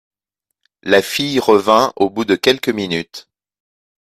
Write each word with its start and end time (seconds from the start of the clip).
La 0.81 1.03
fille 1.03 1.39
revint 1.39 1.93
au 1.95 2.09
bout 2.09 2.25
de 2.25 2.33
quelques 2.35 2.69
minutes. 2.69 3.29